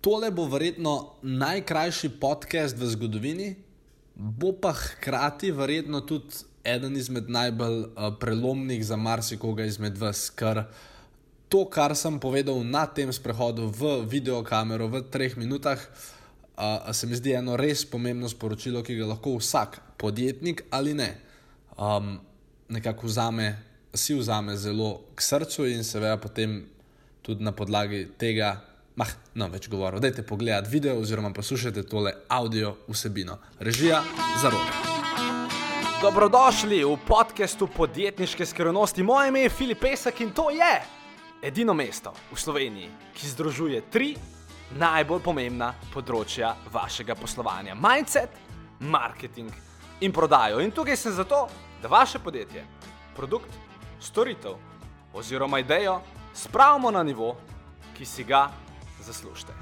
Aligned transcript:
tole 0.00 0.30
bo 0.30 0.48
verjetno 0.48 1.20
najkrajši 1.22 2.08
podcast 2.20 2.76
v 2.76 2.88
zgodovini, 2.88 3.54
bo 4.14 4.52
pa 4.52 4.72
hkrati 4.72 5.52
verjetno 5.52 6.00
tudi 6.00 6.44
eden 6.64 6.96
izmed 6.96 7.30
najbolj 7.30 7.78
uh, 7.80 8.12
prelomnih 8.20 8.84
za 8.86 8.96
marsikoga 8.96 9.64
izmed 9.64 9.98
vas. 9.98 10.28
Ker 10.30 10.64
to, 11.48 11.64
kar 11.68 11.96
sem 11.96 12.20
povedal 12.20 12.64
na 12.64 12.86
tem 12.86 13.12
sprehodu 13.12 13.68
v 13.68 14.04
videokamero 14.08 14.88
v 14.88 15.04
treh 15.08 15.36
minutah, 15.36 15.80
uh, 16.56 16.92
se 16.92 17.06
mi 17.06 17.16
zdi 17.16 17.36
eno 17.36 17.56
res 17.56 17.84
pomembno 17.84 18.28
sporočilo, 18.28 18.84
ki 18.84 18.96
ga 19.00 19.12
lahko 19.12 19.36
vsak 19.40 19.80
podjetnik 20.00 20.64
ali 20.70 20.94
ne. 20.94 21.16
Um, 21.80 22.20
nekako 22.68 23.08
vzame, 23.08 23.56
si 23.94 24.14
vzame 24.14 24.56
zelo 24.56 25.12
k 25.16 25.20
srcu 25.20 25.66
in 25.68 25.84
seveda 25.84 26.16
potem 26.20 26.64
tudi 27.24 27.44
na 27.44 27.52
podlagi 27.52 28.06
tega 28.20 28.69
Mah, 28.98 29.10
no, 29.38 29.46
več 29.48 29.68
govoril. 29.70 30.00
Dajte 30.02 30.24
pogledati 30.26 30.70
video 30.70 30.96
oziroma 30.98 31.30
poslušajte 31.32 31.84
tole 31.86 32.12
audio 32.28 32.74
vsebino. 32.88 33.38
Režija 33.60 34.02
za 34.42 34.50
roke. 34.50 34.72
Dobrodošli 36.02 36.80
v 36.84 36.96
podkastu 37.06 37.68
podjetniške 37.70 38.46
skrivnosti. 38.46 39.02
Moje 39.02 39.28
ime 39.28 39.44
je 39.44 39.50
Filip 39.50 39.80
Pesek 39.80 40.20
in 40.20 40.32
to 40.34 40.50
je 40.50 40.72
edino 41.42 41.74
mesto 41.74 42.12
v 42.32 42.38
Sloveniji, 42.40 42.90
ki 43.14 43.28
združuje 43.30 43.82
tri 43.92 44.14
najbolj 44.78 45.22
pomembna 45.22 45.70
področja 45.94 46.54
vašega 46.72 47.14
poslovanja: 47.14 47.76
mindset, 47.78 48.34
marketing 48.80 49.52
in 50.00 50.12
prodajo. 50.12 50.58
In 50.64 50.74
tukaj 50.74 50.96
sem 50.96 51.14
zato, 51.14 51.46
da 51.82 51.88
vaše 51.88 52.18
podjetje, 52.18 52.64
produkt, 53.16 53.54
storitev 54.00 54.58
oziroma 55.14 55.60
idejo 55.62 56.00
spravimo 56.34 56.90
na 56.90 57.02
nivo, 57.02 57.36
ki 57.94 58.06
si 58.06 58.24
ga 58.24 58.48
zaslužite. 59.06 59.52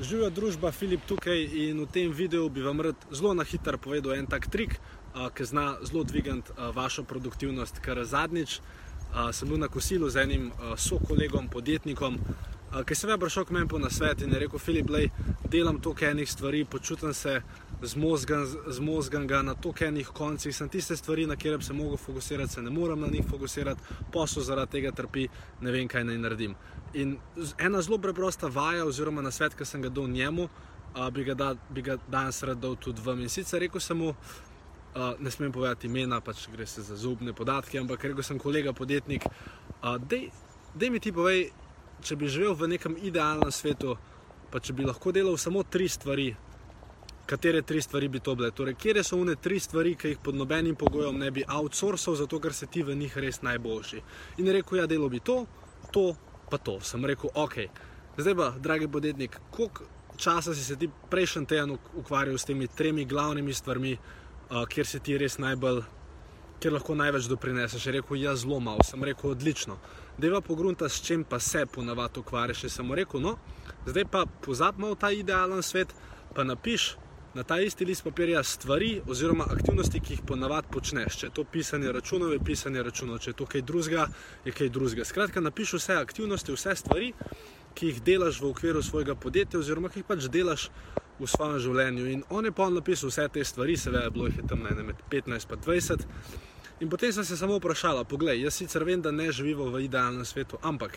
Živijo 0.00 0.30
družba 0.30 0.72
Filip 0.72 1.00
tukaj 1.06 1.38
in 1.38 1.84
v 1.84 1.86
tem 1.86 2.12
videu 2.12 2.48
bi 2.48 2.62
vam 2.62 2.80
rad 2.80 2.96
zelo 3.12 3.34
na 3.34 3.44
hitro 3.44 3.78
povedal 3.78 4.14
en 4.18 4.26
tak 4.26 4.48
trik, 4.50 4.80
ki 5.34 5.44
zna 5.44 5.76
zelo 5.82 6.04
dvigati 6.04 6.52
vašo 6.74 7.04
produktivnost. 7.04 7.78
Ker 7.84 8.04
zadnjič 8.04 8.60
sem 9.32 9.48
bil 9.48 9.58
na 9.58 9.68
kosilu 9.68 10.10
z 10.10 10.22
enim 10.22 10.50
sokolegom, 10.76 11.48
podjetnikom, 11.48 12.18
ki 12.86 12.94
se 12.94 13.06
je 13.06 13.18
prišel 13.18 13.44
k 13.44 13.50
meni 13.50 13.68
po 13.68 13.78
nasvet 13.78 14.22
in 14.22 14.32
je 14.32 14.38
rekel: 14.38 14.58
Filip, 14.58 14.90
lej, 14.90 15.10
delam 15.50 15.80
toliko 15.80 16.04
enih 16.04 16.30
stvari, 16.30 16.64
počutim 16.64 17.14
se 17.14 17.42
zmozgan 17.82 19.26
na 19.44 19.54
toliko 19.54 19.84
enih 19.84 20.08
koncih, 20.08 20.56
sem 20.56 20.68
tiste 20.68 20.96
stvari, 20.96 21.26
na 21.26 21.36
kjer 21.36 21.58
bi 21.58 21.64
se 21.64 21.72
lahko 21.72 21.96
fokusiral, 21.96 22.48
se 22.48 22.62
ne 22.62 22.70
morem 22.70 23.00
na 23.00 23.06
njih 23.06 23.24
fokusirati, 23.30 23.80
posel 24.12 24.42
zaradi 24.42 24.70
tega 24.72 24.92
trpi, 24.92 25.28
ne 25.60 25.72
vem, 25.72 25.88
kaj 25.88 26.04
naj 26.04 26.18
naredim. 26.18 26.54
In 26.94 27.16
ena 27.58 27.82
zelo 27.82 27.98
preprosta 27.98 28.48
vaja, 28.48 28.84
oziroma 28.84 29.22
na 29.22 29.30
svet, 29.30 29.54
ki 29.54 29.64
sem 29.64 29.82
ga 29.82 29.88
dal 29.88 30.08
njemu, 30.08 30.48
bi 31.12 31.24
ga, 31.24 31.34
da, 31.34 31.54
bi 31.70 31.82
ga 31.82 31.96
danes 32.08 32.42
rad 32.42 32.60
dal 32.60 32.76
tudi 32.76 33.02
vam. 33.04 33.20
In 33.20 33.28
sicer 33.28 33.60
rekel 33.60 33.80
sem 33.80 33.96
mu, 33.96 34.14
ne 35.18 35.30
smem 35.30 35.52
povedati 35.52 35.86
imena, 35.86 36.20
pač 36.20 36.48
gre 36.52 36.66
se 36.66 36.82
za 36.82 36.96
zubne 36.96 37.32
podatke, 37.32 37.78
ampak 37.78 38.04
rekel 38.04 38.22
sem 38.26 38.38
kolega 38.38 38.72
podjetnik, 38.72 39.24
da 39.80 40.90
mi 40.90 41.00
ti 41.00 41.12
povej, 41.12 41.50
če 42.02 42.16
bi 42.16 42.28
živel 42.28 42.54
v 42.54 42.68
nekem 42.74 42.96
idealnem 42.98 43.52
svetu, 43.52 43.96
pa 44.50 44.58
če 44.60 44.72
bi 44.72 44.84
lahko 44.84 45.12
delal 45.12 45.36
samo 45.38 45.62
tri 45.62 45.88
stvari, 45.88 46.34
katere 47.30 47.62
tri 47.62 47.82
stvari 47.82 48.08
bi 48.08 48.20
to 48.20 48.34
bile. 48.34 48.50
Torej, 48.50 48.74
kje 48.74 49.04
so 49.04 49.18
one 49.20 49.36
tri 49.36 49.60
stvari, 49.62 49.94
ki 49.94 50.14
jih 50.14 50.18
pod 50.24 50.34
nobenim 50.34 50.74
pogojem 50.76 51.18
ne 51.18 51.30
bi 51.30 51.44
outsourcal, 51.46 52.16
zato 52.18 52.40
ker 52.42 52.54
se 52.54 52.66
ti 52.66 52.82
v 52.82 52.96
njih 52.98 53.18
res 53.22 53.42
najboljši. 53.46 54.02
In 54.42 54.50
rekel, 54.50 54.80
ja, 54.80 54.86
delo 54.90 55.08
bi 55.08 55.20
to, 55.20 55.44
to, 55.94 56.08
pa 56.50 56.58
to. 56.58 56.80
Sem 56.82 57.04
rekel, 57.06 57.30
ok. 57.34 57.56
Zdaj 58.18 58.34
pa, 58.34 58.48
dragi 58.58 58.88
podjetnik, 58.88 59.38
koliko 59.54 59.86
časa 60.16 60.54
si 60.54 60.64
se 60.64 60.76
ti 60.76 60.88
prejšnji 61.10 61.46
teden 61.46 61.76
ukvarjal 61.94 62.38
s 62.38 62.44
temi 62.44 62.66
tremi 62.66 63.04
glavnimi 63.04 63.54
stvarmi, 63.54 63.92
uh, 63.94 64.64
kjer 64.66 64.86
si 64.86 65.00
ti 65.00 65.18
res 65.18 65.38
najbolj. 65.38 65.84
Ker 66.60 66.74
lahko 66.74 66.92
največ 66.98 67.28
doprineseš, 67.30 67.86
je 67.86 67.92
rekel, 67.94 68.18
ja, 68.20 68.34
zelo 68.36 68.58
malo, 68.60 68.82
sem 68.84 69.04
rekel, 69.04 69.30
odlično. 69.30 69.78
Deva 70.18 70.42
pogrunta, 70.44 70.88
s 70.88 71.00
čim 71.06 71.22
pa 71.24 71.38
se 71.40 71.62
ponavadi 71.66 72.20
ukvarjaš. 72.20 72.66
Sem 72.74 72.90
rekel, 72.92 73.22
no, 73.22 73.36
zdaj 73.86 74.04
pa 74.10 74.26
pozabimo 74.44 74.90
v 74.90 74.98
ta 75.00 75.12
idealen 75.14 75.62
svet, 75.62 75.94
pa 76.34 76.44
napiš 76.44 76.96
na 77.34 77.42
ta 77.42 77.60
isti 77.60 77.84
list 77.84 78.04
papirja 78.04 78.42
stvari 78.42 79.00
oziroma 79.06 79.44
aktivnosti, 79.50 80.00
ki 80.00 80.12
jih 80.12 80.22
ponavadi 80.26 80.66
počneš. 80.72 81.18
Če 81.20 81.26
je 81.26 81.34
to 81.34 81.44
pisanje 81.44 81.92
računov, 81.92 82.32
je 82.32 82.40
pisanje 82.44 82.82
računov, 82.82 83.20
če 83.22 83.30
je 83.30 83.38
to 83.38 83.46
kaj 83.46 83.62
drugega, 83.62 84.06
je 84.44 84.52
kaj 84.52 84.72
drugega. 84.74 85.06
Skratka, 85.06 85.40
napiši 85.40 85.78
vse 85.78 85.98
aktivnosti, 86.00 86.56
vse 86.56 86.74
stvari, 86.82 87.12
ki 87.74 87.92
jih 87.92 88.02
delaš 88.02 88.40
v 88.42 88.50
okviru 88.50 88.82
svojega 88.82 89.14
podjetja 89.14 89.60
oziroma 89.60 89.88
ki 89.88 90.02
jih 90.02 90.08
pač 90.08 90.26
delaš 90.26 90.68
v 91.20 91.28
svojem 91.28 91.58
življenju. 91.62 92.06
In 92.10 92.24
on 92.30 92.48
je 92.48 92.52
pa 92.52 92.66
napisal 92.70 93.12
vse 93.12 93.28
te 93.32 93.44
stvari, 93.44 93.76
seveda, 93.78 94.10
bilo 94.10 94.26
jih 94.26 94.40
je 94.42 94.48
tam 94.50 94.66
ne, 94.66 94.74
med 94.90 95.04
15 95.12 95.54
in 95.54 95.64
20. 95.68 96.06
In 96.80 96.88
potem 96.88 97.12
sem 97.12 97.24
se 97.24 97.36
samo 97.36 97.58
vprašala, 97.60 98.06
poglej, 98.08 98.40
jaz 98.40 98.56
sicer 98.56 98.84
vem, 98.88 99.02
da 99.04 99.12
ne 99.12 99.28
živimo 99.32 99.68
v 99.70 99.84
idealnem 99.84 100.24
svetu, 100.24 100.58
ampak 100.64 100.96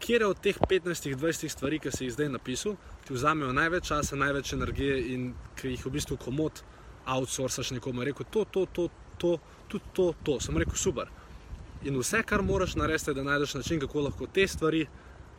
kje 0.00 0.26
od 0.26 0.40
teh 0.40 0.58
15-20 0.58 1.48
stvari, 1.48 1.78
ki 1.78 1.90
si 1.90 2.04
jih 2.04 2.12
zdaj 2.12 2.28
napisal, 2.28 2.76
ti 3.06 3.14
vzamejo 3.14 3.52
največ 3.52 3.88
časa, 3.88 4.16
največ 4.16 4.52
energije 4.52 5.00
in 5.14 5.32
ki 5.56 5.74
jih 5.74 5.86
v 5.86 5.94
bistvu 5.96 6.16
komod 6.16 6.62
outsourcaš 7.06 7.70
nekomu. 7.76 8.04
Rekel, 8.04 8.26
to, 8.30 8.44
to, 8.44 8.66
to, 8.66 8.88
to, 9.18 9.38
tudi 9.68 9.84
to, 9.92 10.12
to. 10.22 10.40
Sem 10.40 10.56
rekel, 10.58 10.76
super. 10.76 11.10
In 11.84 11.98
vse, 12.00 12.22
kar 12.24 12.42
moraš 12.42 12.74
narediti, 12.80 13.10
je, 13.10 13.14
da 13.14 13.22
najdeš 13.22 13.54
način, 13.54 13.80
kako 13.80 14.08
lahko 14.08 14.26
te 14.26 14.46
stvari 14.48 14.86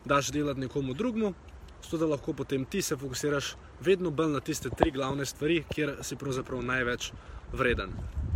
daš 0.04 0.30
delati 0.30 0.60
nekomu 0.60 0.94
drugmu, 0.94 1.34
zato 1.82 1.98
da 1.98 2.06
lahko 2.06 2.32
potem 2.32 2.64
ti 2.64 2.82
se 2.82 2.96
fokusiraš 2.96 3.56
vedno 3.80 4.10
bolj 4.10 4.30
na 4.32 4.40
tiste 4.40 4.70
tri 4.70 4.90
glavne 4.90 5.26
stvari, 5.26 5.64
kjer 5.74 5.96
si 6.02 6.16
pravzaprav 6.16 6.62
največ 6.62 7.12
vreden. 7.52 7.90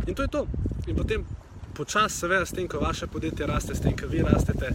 In 0.07 0.15
to 0.15 0.21
je 0.21 0.27
to. 0.27 0.45
In 0.87 0.95
potem 0.95 1.25
počasi, 1.73 2.17
seveda, 2.17 2.45
s 2.45 2.51
tem, 2.51 2.67
ko 2.67 2.79
vaše 2.79 3.07
podjetje 3.07 3.47
raste, 3.47 3.75
s 3.75 3.81
tem, 3.81 3.95
ko 3.97 4.07
vi 4.07 4.23
rastete, 4.23 4.71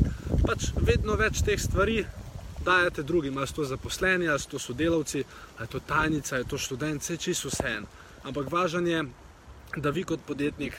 pač 0.47 0.71
vedno 0.79 1.17
več 1.19 1.43
teh 1.47 1.61
stvari 1.61 2.05
dajete 2.67 3.03
drugim, 3.03 3.39
ali 3.39 3.47
so 3.47 3.61
to 3.61 3.65
zaposleni, 3.65 4.29
ali 4.29 4.43
so 4.43 4.51
to 4.51 4.59
sodelavci, 4.59 5.25
ali 5.59 5.67
je 5.67 5.73
to 5.73 5.81
tajnica, 5.81 6.35
ali 6.35 6.45
je 6.45 6.49
to 6.51 6.59
študent, 6.59 7.03
vse 7.03 7.17
čisto 7.17 7.51
vse 7.51 7.69
en. 7.77 7.87
Ampak 8.27 8.51
važno 8.51 8.83
je, 8.89 9.05
da 9.77 9.91
vi 9.91 10.03
kot 10.03 10.25
podjetnik 10.27 10.79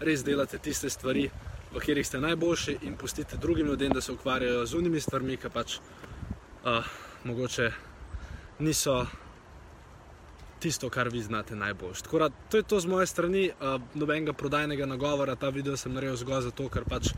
res 0.00 0.24
delate 0.24 0.58
tiste 0.58 0.90
stvari, 0.90 1.28
v 1.68 1.80
katerih 1.82 2.06
ste 2.06 2.20
najboljši 2.22 2.78
in 2.88 2.96
pustite 2.96 3.36
drugim 3.36 3.66
ljudem, 3.66 3.92
da 3.92 4.00
se 4.00 4.12
ukvarjajo 4.12 4.66
z 4.66 4.74
unimi 4.74 5.00
stvarmi, 5.00 5.36
ki 5.36 5.50
pač 5.52 5.78
uh, 5.78 6.84
mogoče 7.24 7.70
niso 8.58 9.06
tisto, 10.58 10.90
kar 10.90 11.08
vi 11.12 11.22
znate 11.22 11.56
najbolj. 11.56 12.00
Tako 12.02 12.18
da 12.18 12.30
to 12.50 12.56
je 12.56 12.62
to 12.62 12.80
z 12.80 12.86
moje 12.86 13.06
strani, 13.06 13.50
uh, 13.50 13.80
nobenega 13.94 14.32
prodajnega 14.32 14.86
nagovora, 14.86 15.36
ta 15.36 15.52
video 15.54 15.76
sem 15.76 15.92
naredil 15.94 16.16
zgolj 16.16 16.48
zato, 16.48 16.68
ker 16.72 16.88
pač 16.88 17.12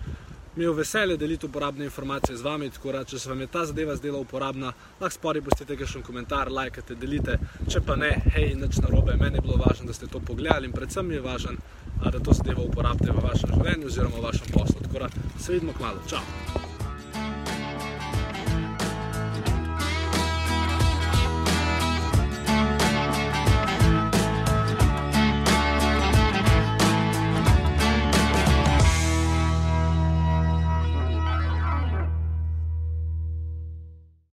je 0.56 0.72
veselje 0.72 1.16
deliti 1.16 1.46
uporabne 1.46 1.84
informacije 1.84 2.36
z 2.36 2.42
vami. 2.42 2.70
Tako 2.70 2.92
da, 2.92 3.04
če 3.04 3.18
se 3.18 3.28
vam 3.28 3.40
je 3.40 3.46
ta 3.46 3.64
zadeva 3.66 3.96
zdela 3.96 4.18
uporabna, 4.18 4.72
lahko 5.00 5.14
spori 5.14 5.42
pustite 5.42 5.76
še 5.86 6.02
komentar, 6.06 6.50
lajkate, 6.50 6.94
delite. 6.94 7.38
Če 7.68 7.84
pa 7.86 7.96
ne, 7.96 8.10
hej, 8.34 8.54
nič 8.58 8.80
narobe, 8.82 9.16
meni 9.20 9.38
je 9.38 9.46
bilo 9.46 9.60
važno, 9.60 9.86
da 9.86 9.96
ste 9.96 10.10
to 10.10 10.20
pogledali 10.20 10.66
in 10.66 10.74
predvsem 10.74 11.06
mi 11.06 11.18
je 11.18 11.26
važno, 11.26 11.56
da 12.02 12.18
to 12.18 12.34
zadevo 12.34 12.66
uporabite 12.66 13.12
v 13.12 13.28
vašem 13.28 13.54
življenju 13.54 13.92
oziroma 13.92 14.18
v 14.18 14.26
vašem 14.30 14.52
poslu. 14.52 14.82
Tako 14.88 15.06
da 15.06 15.14
se 15.38 15.52
vidimo 15.52 15.72
k 15.76 15.86
malu. 15.86 16.04
Čau! 16.10 16.69